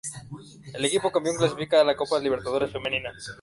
El 0.73 0.85
equipo 0.85 1.11
campeón 1.11 1.35
clasifica 1.37 1.79
a 1.79 1.83
la 1.83 1.95
Copa 1.95 2.17
Libertadores 2.19 2.71
Femenina. 2.71 3.13